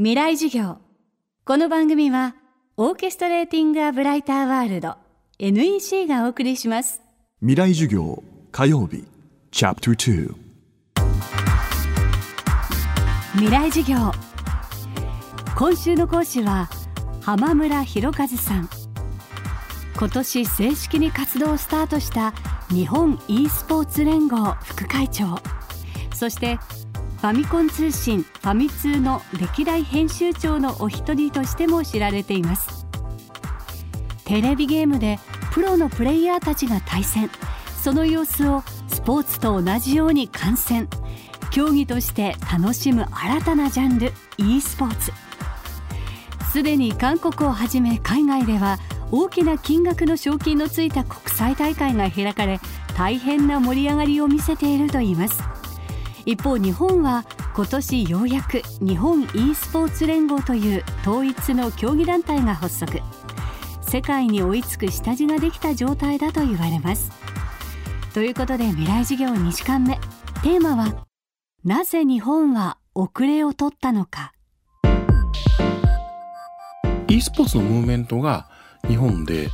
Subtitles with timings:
[0.00, 0.76] 未来授業。
[1.44, 2.36] この番組は
[2.76, 4.94] オーケストレーティング・ア・ブライター・ワールド
[5.40, 7.02] NEC がお送りします。
[7.40, 8.22] 未来授業
[8.52, 9.02] 火曜日。
[9.50, 10.34] チャプター
[13.32, 14.12] 未来授業。
[15.56, 16.68] 今週の講師は
[17.20, 18.68] 浜村博和さん。
[19.98, 22.34] 今年正式に活動をスタートした
[22.70, 25.40] 日本 e スポーツ連合副会長。
[26.14, 26.60] そして
[27.18, 32.86] ファミコン通信ファミ通の歴代編集長のお一人としても知られています。
[34.24, 35.18] テレビゲームで
[35.50, 37.28] プロのプレイヤーたちが対戦。
[37.82, 40.88] その様子をスポーツと同じように観戦。
[41.50, 45.12] 競技として楽しむ新たなジャンル e スポーツ。
[46.52, 48.78] すでに韓国をはじめ海外では
[49.10, 52.60] 大きな金額の賞金のついた国際大会が開かれ
[52.96, 55.57] 大変な盛り上がりを見せているといいます。
[56.28, 57.24] 一方日本は
[57.54, 63.00] 今年ようやく日本 e スポーツ連合という統一の競技団体が発足。
[63.80, 67.10] 世界に追いつく下地ができた状態だと言われます。
[68.12, 69.94] ということで未来授業2時間目。
[70.42, 71.06] テーマは
[71.64, 74.34] なぜ日本は遅れを取ったのか。
[77.08, 78.50] e スポーツのムーブメントが
[78.86, 79.48] 日本で、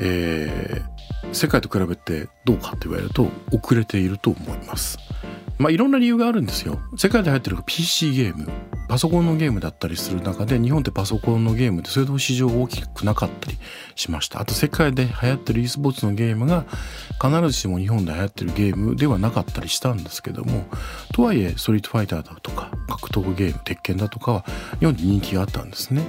[0.00, 4.96] えー、世界と比べてどうかと言われると遅れていると思います。
[5.58, 6.78] まあいろんな理由があるんですよ。
[6.96, 8.48] 世界で流行ってる PC ゲーム。
[8.88, 13.56] パソコンのゲームだったりする中で日本ってパソコンのゲームってそれほど市場大きくなかったり
[13.94, 14.40] しました。
[14.40, 16.66] あと世界で流行ってる e スポーツのゲームが
[17.22, 20.66] 必ずしも日本で流行ってるゲームではなかったりしたんですけども
[21.14, 24.44] とはいえストリートファイターだとか格闘ゲーム鉄拳だとかは
[24.80, 26.02] 日本で人気があったんですね。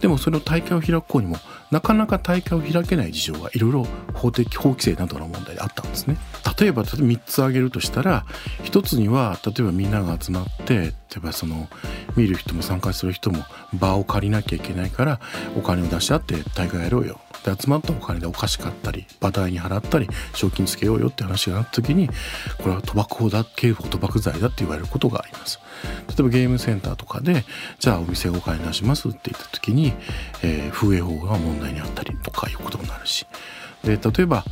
[0.00, 1.38] でもそれを大会を開く方にも
[1.70, 6.18] なかなか大会を開けない事情がいろいろ法的法規制などの問題であったんですね。
[6.60, 8.24] 例えば3つ挙げるとしたら
[8.64, 11.68] 1つには例えばみんなが集まって例えばその
[12.16, 15.20] 見る人も参加する人も場を借りなきゃいけないから
[15.56, 17.20] お金を出し合って大会やろうよ。
[17.44, 25.60] で集まったお金でお菓子買ったり馬代に払ったり賞金つけようよって話がなった時にこれは賭博法だ刑法賭博罪だって言われることがあります。
[26.08, 27.44] 例えばゲームセンターとかで
[27.78, 29.92] じゃあお店お金出しますって言った時に、
[30.42, 33.26] えー、風営法が問題にあったりとかいうことになるし。
[33.84, 34.44] で例えば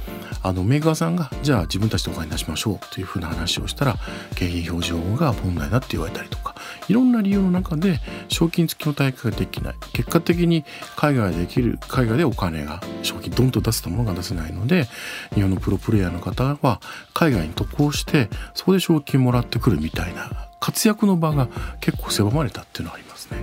[0.42, 3.96] あのメーカーさんがじゃあ自分たちでお金出しましょうというふうな話をしたら
[4.36, 6.54] 景品表示法が問題だって言われたりとか。
[6.88, 9.74] いろんな理由の中で賞金付きの大会ができない。
[9.92, 10.64] 結果的に
[10.96, 14.86] 海外できる海外でお金が賞金ドンと出せたものが出せないので
[15.34, 16.80] 日本のプロプレイヤーの方は
[17.14, 21.48] 海外に渡航してそこで賞金もらってくるみたいな活躍の場が
[21.80, 23.38] 結構狭まれたっていうのがありますね。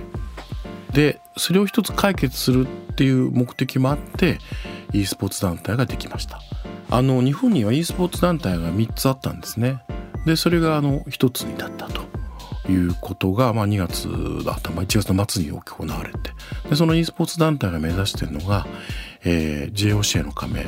[0.92, 4.38] でそれを一つ解決するっていう目的もあって
[4.92, 6.40] e スポーツ団体ができました。
[6.90, 9.82] あの日本には e スポーツ団体が3つあったんですね。
[10.26, 12.02] でそれがあの1つになったと。
[12.68, 14.08] いうことが、まあ、2月
[14.44, 16.30] 頭1月の末に行われて。
[16.68, 18.66] でその e スポーツ団体が目指しているのが、
[19.24, 20.64] えー、JOC への加盟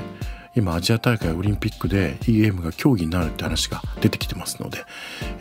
[0.56, 4.84] 今アジア大会オリンピックで EM が競技になるって話が出てきてますので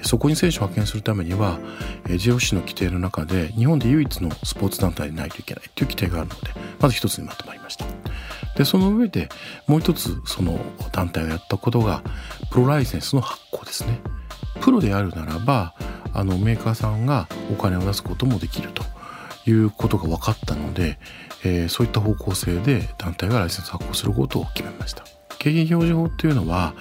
[0.02, 1.58] そこに選手を派遣するためには
[2.04, 7.86] JOC の規定の中で日本で唯一のスポーツ団体でないといけないという規定があるのでまず一つにまとまりました。
[8.58, 9.30] でその上で
[9.68, 10.60] もう一つその
[10.92, 12.04] 団体がやったことが
[12.52, 14.00] プロライセンスの発行ですね。
[14.62, 15.76] プロであるならば
[16.16, 18.84] あのメーカーさんがお金を出すこともできると
[19.46, 20.98] いうことが分かったので、
[21.44, 25.04] えー、そういった方向性で団体がライセンス発行することを決めました。
[25.38, 26.74] 景品表示法っていうのは、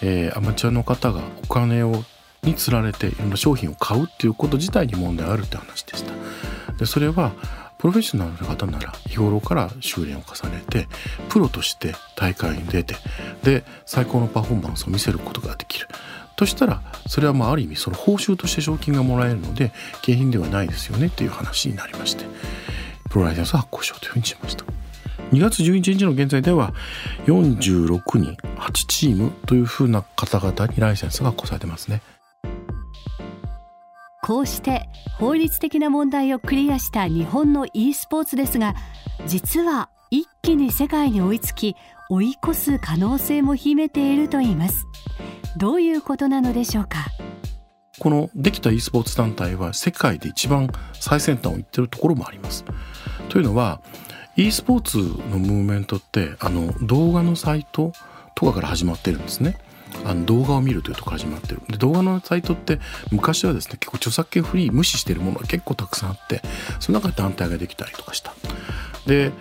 [0.00, 2.02] えー、アマチュアの方がお金を
[2.42, 6.12] につられていろんな商品を買うっていうこと自体に問題があるって話でした。
[6.78, 7.32] でそれは
[7.78, 10.88] プロフェッショナルな方なら日頃から修練を重ねて
[11.28, 12.96] プロとして大会に出て
[13.42, 15.88] で最高のパフォーマンスを見せることができる。
[16.38, 19.72] としたらそれはまあある意味その報酬として賞金がもらえるので
[20.02, 22.24] 景品ではないですよねっていう話になりまして
[23.10, 24.64] プロライセンス発行しようというふうにしました。
[25.32, 26.72] 2月11日の現在では
[27.26, 32.00] 46人8チームというふうな方々にライセンスが発行されてますね。
[34.22, 34.88] こうして
[35.18, 38.74] 法律的な問題をクリアした日本の e スポーツですが
[39.26, 41.76] 実は一気に世界に追いつき
[42.10, 44.86] 追い越す可能性も秘めているといいます
[45.58, 47.06] どういうことなのでしょうか？
[47.98, 52.64] このできた e スポーツ団体は世界で一番最先端を行ってるところもあります。
[53.28, 53.80] というのは
[54.36, 57.92] e スポーツのムーブメントってあの動画のサイト
[58.36, 59.58] とかから始まってるんですね。
[60.04, 62.78] あの動画を見るというとこから始まってるで動画のサイトって
[63.10, 66.40] 昔はですね結構著作権フリー無視してるものが結構たくさんあって
[66.78, 68.32] その中で団体ができたりとかした
[69.08, 69.32] で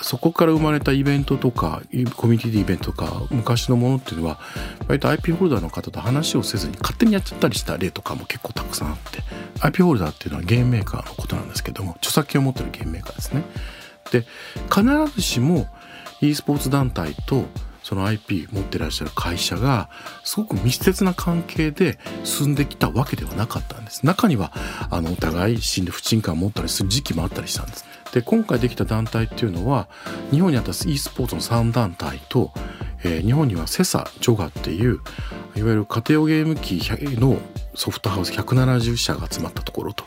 [0.00, 1.82] そこから生まれたイベントとか
[2.16, 4.40] コミュニティイベントとか昔のものっていうのは
[4.88, 9.22] 割と IP ホルダーの方と話をせずに勝手にやっちゃったりした例とかも結構たくさんあって
[9.60, 13.42] IP ホルダーっていうのはゲームメーカーのことなんですけども著作権を持ってるゲームメーカーですね。
[14.10, 14.24] で
[14.74, 15.68] 必ずしも
[16.22, 17.44] e スポーツ団体と
[17.82, 19.88] その IP 持ってらっしゃる会社が
[20.24, 24.04] すごく密接な関係で進んできたわけではなかったんです。
[24.04, 24.52] 中には
[24.90, 27.84] あのお互い死んで不信感を持ったりする時期もあったりしたんです。
[28.12, 29.88] で今回できた団体っていうのは
[30.30, 32.52] 日本にあった e スポーツの3団体と、
[33.04, 35.00] えー、日本にはセサジョガっていう
[35.56, 36.80] いわゆる家庭用ゲーム機
[37.20, 37.38] の
[37.74, 40.04] ソフトハウス170社が集まったところと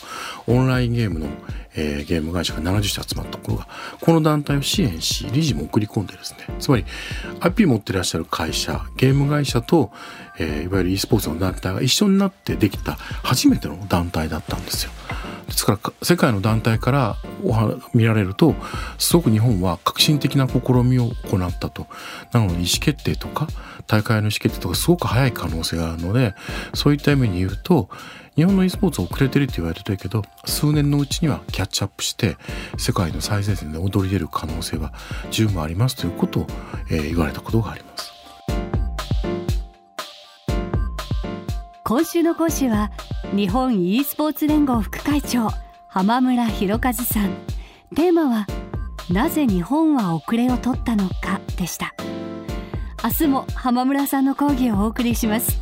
[0.48, 1.28] オンラインゲームの、
[1.76, 3.68] えー、ゲーム会社が70社集まったところが
[4.02, 6.86] この団体を支援し理事も送り込んでですねつまり
[7.40, 9.92] IP 持ってらっしゃる会社ゲーム会社と、
[10.40, 14.92] えー、いわゆる e スポーツの団体が一緒になってできた初めての団体だったんですよ。
[15.54, 17.16] ですから世界の団体から
[17.94, 18.56] 見られると
[18.98, 21.88] すごく日本は革新的な試みを行ったと
[22.32, 23.48] なので意思決定とか
[23.86, 26.34] 大会の意思決定とかすごく早い可能性があるので
[26.74, 27.88] そういった意味に言うと
[28.36, 32.36] 日本の e スポーツ遅れてるって言われてるけど数年のうちにはキャッチアップして
[32.80, 34.92] 世界の最前線で踊り出る可能性は
[35.30, 36.48] 十分ありますということを、
[36.90, 38.12] えー、言われたことがあります。
[41.86, 42.92] 今週の講師は
[43.36, 45.50] 日本 e スポーツ連合副会長
[45.90, 47.32] 浜村博和さん。
[47.96, 48.46] テーマは
[49.10, 51.96] なぜ日本は遅れを取ったのかでした。
[53.04, 55.60] 明日も浜村さんの講義をお送りします。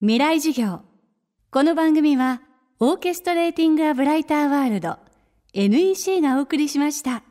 [0.00, 0.82] 未来授業。
[1.50, 2.42] この番組は
[2.78, 4.98] オーケストレーティング・ア・ブライター・ワールド
[5.52, 7.24] NEC がお送りしました。